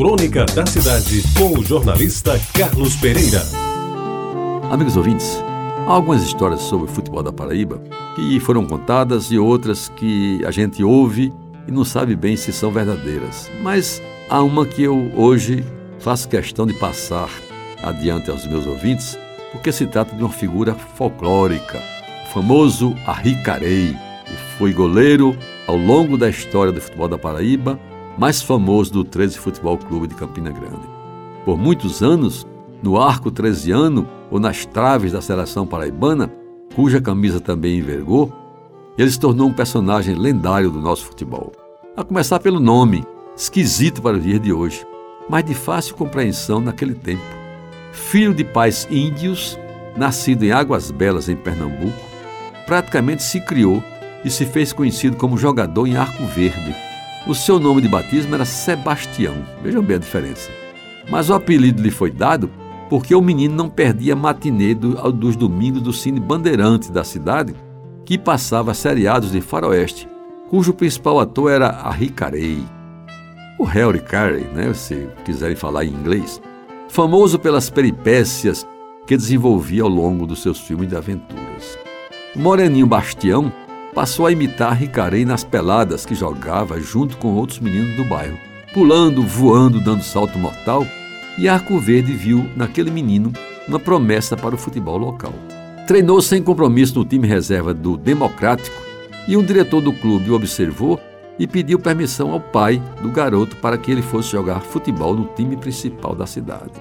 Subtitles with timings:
[0.00, 3.42] Crônica da Cidade, com o jornalista Carlos Pereira.
[4.70, 5.38] Amigos ouvintes,
[5.86, 7.82] há algumas histórias sobre o futebol da Paraíba
[8.16, 11.30] que foram contadas e outras que a gente ouve
[11.68, 13.50] e não sabe bem se são verdadeiras.
[13.60, 14.00] Mas
[14.30, 15.62] há uma que eu hoje
[15.98, 17.28] faço questão de passar
[17.82, 19.18] adiante aos meus ouvintes,
[19.52, 21.78] porque se trata de uma figura folclórica,
[22.24, 23.94] o famoso Arricarei,
[24.24, 25.36] que foi goleiro
[25.66, 27.78] ao longo da história do futebol da Paraíba,
[28.18, 30.88] mais famoso do 13 Futebol Clube de Campina Grande.
[31.44, 32.46] Por muitos anos,
[32.82, 36.32] no arco trezeiano ou nas traves da seleção paraibana,
[36.74, 38.32] cuja camisa também envergou,
[38.96, 41.52] ele se tornou um personagem lendário do nosso futebol.
[41.96, 43.04] A começar pelo nome,
[43.36, 44.86] esquisito para o dia de hoje,
[45.28, 47.22] mas de fácil compreensão naquele tempo.
[47.92, 49.58] Filho de pais índios,
[49.96, 51.98] nascido em Águas Belas, em Pernambuco,
[52.66, 53.82] praticamente se criou
[54.24, 56.89] e se fez conhecido como jogador em Arco Verde.
[57.26, 60.50] O seu nome de batismo era Sebastião, vejam bem a diferença.
[61.10, 62.50] Mas o apelido lhe foi dado
[62.88, 67.54] porque o menino não perdia matinê do, dos domingos do Cine Bandeirante da cidade,
[68.04, 70.08] que passava seriados de faroeste,
[70.48, 72.64] cujo principal ator era Harry Carey.
[73.58, 76.40] O Harry Carey, né, se quiserem falar em inglês,
[76.88, 78.66] famoso pelas peripécias
[79.06, 81.78] que desenvolvia ao longo dos seus filmes de aventuras.
[82.34, 83.52] Moreninho Bastião
[84.00, 88.38] passou a imitar Ricarei nas peladas que jogava junto com outros meninos do bairro,
[88.72, 90.86] pulando, voando, dando salto mortal,
[91.36, 93.30] e Arco Verde viu naquele menino
[93.68, 95.34] uma promessa para o futebol local.
[95.86, 98.74] Treinou sem compromisso no time reserva do Democrático
[99.28, 100.98] e um diretor do clube o observou
[101.38, 105.58] e pediu permissão ao pai do garoto para que ele fosse jogar futebol no time
[105.58, 106.72] principal da cidade.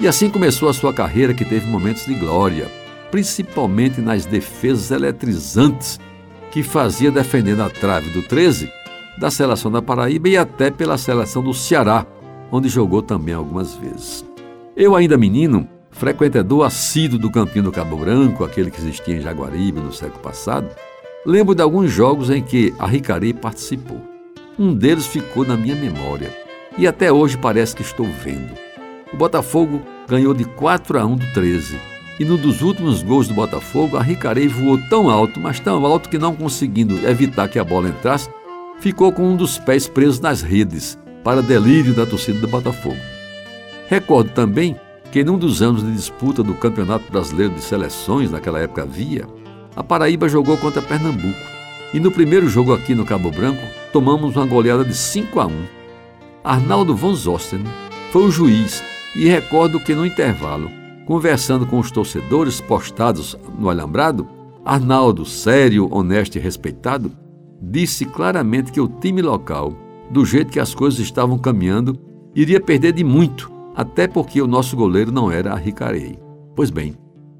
[0.00, 2.70] E assim começou a sua carreira que teve momentos de glória,
[3.10, 5.98] principalmente nas defesas eletrizantes
[6.54, 8.70] que fazia defendendo a trave do 13,
[9.18, 12.06] da seleção da Paraíba e até pela seleção do Ceará,
[12.48, 14.24] onde jogou também algumas vezes.
[14.76, 19.80] Eu, ainda menino, frequentador assíduo do Campinho do Cabo Branco, aquele que existia em Jaguaribe
[19.80, 20.68] no século passado,
[21.26, 24.00] lembro de alguns jogos em que a Ricari participou.
[24.56, 26.30] Um deles ficou na minha memória
[26.78, 28.54] e até hoje parece que estou vendo.
[29.12, 33.34] O Botafogo ganhou de 4 a 1 do 13 e no dos últimos gols do
[33.34, 37.64] Botafogo, a Ricarei voou tão alto, mas tão alto que não conseguindo evitar que a
[37.64, 38.30] bola entrasse,
[38.78, 42.98] ficou com um dos pés presos nas redes, para delírio da torcida do Botafogo.
[43.88, 44.76] Recordo também
[45.10, 49.26] que num dos anos de disputa do Campeonato Brasileiro de Seleções, naquela época havia,
[49.74, 51.54] a Paraíba jogou contra Pernambuco.
[51.92, 55.52] E no primeiro jogo aqui no Cabo Branco, tomamos uma goleada de 5 a 1.
[56.42, 57.62] Arnaldo von Zosten
[58.10, 58.82] foi o juiz
[59.14, 60.70] e recordo que no intervalo
[61.06, 64.26] Conversando com os torcedores postados no alambrado,
[64.64, 67.12] Arnaldo, sério, honesto e respeitado,
[67.60, 69.74] disse claramente que o time local,
[70.10, 71.98] do jeito que as coisas estavam caminhando,
[72.34, 76.18] iria perder de muito, até porque o nosso goleiro não era Ricarei.
[76.56, 76.96] Pois bem,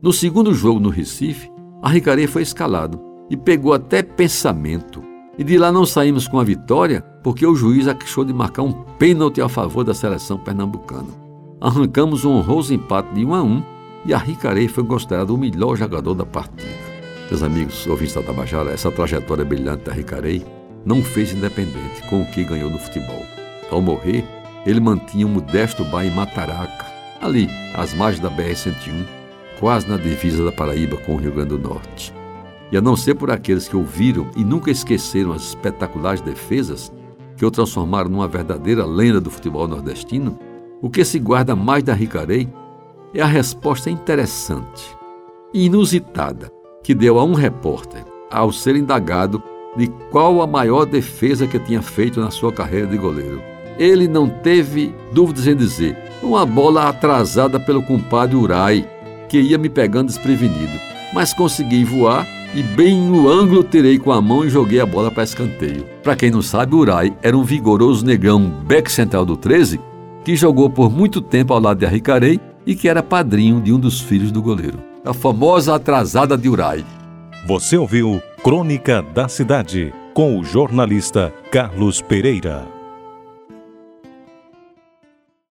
[0.00, 1.50] no segundo jogo no Recife,
[1.84, 5.02] Ricarei foi escalado e pegou até pensamento.
[5.36, 8.72] E de lá não saímos com a vitória porque o juiz achou de marcar um
[8.72, 11.27] pênalti a favor da seleção pernambucana
[11.60, 13.62] arrancamos um honroso empate de 1 a 1
[14.06, 16.78] e a Ricarei foi considerado o melhor jogador da partida.
[17.28, 20.44] Meus amigos, ouvintes da Tabajara, essa trajetória brilhante da Ricarei
[20.84, 23.22] não fez independente com o que ganhou no futebol.
[23.70, 24.24] Ao morrer,
[24.64, 26.86] ele mantinha um modesto bar em Mataraca,
[27.20, 29.04] ali, às margens da BR-101,
[29.58, 32.14] quase na divisa da Paraíba com o Rio Grande do Norte.
[32.70, 36.92] E a não ser por aqueles que ouviram e nunca esqueceram as espetaculares defesas
[37.36, 40.38] que o transformaram numa verdadeira lenda do futebol nordestino,
[40.80, 42.48] o que se guarda mais da Ricarei
[43.14, 44.96] é a resposta interessante
[45.52, 46.50] e inusitada
[46.82, 49.42] que deu a um repórter ao ser indagado
[49.76, 53.42] de qual a maior defesa que tinha feito na sua carreira de goleiro.
[53.78, 58.88] Ele não teve dúvidas em dizer: uma bola atrasada pelo compadre Urai,
[59.28, 60.78] que ia me pegando desprevenido,
[61.12, 65.10] mas consegui voar e bem no ângulo tirei com a mão e joguei a bola
[65.10, 65.84] para escanteio.
[66.02, 69.78] Para quem não sabe, Urai era um vigoroso negão back central do 13
[70.28, 73.80] que jogou por muito tempo ao lado de Arricarei e que era padrinho de um
[73.80, 76.84] dos filhos do goleiro, a famosa atrasada de Urai.
[77.46, 82.77] Você ouviu Crônica da Cidade com o jornalista Carlos Pereira.